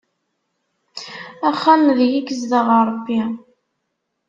Axxam 1.49 1.81
deg 1.97 1.99
i 2.03 2.09
yezdeɣ 2.31 2.67
Ṛebbi. 2.87 3.21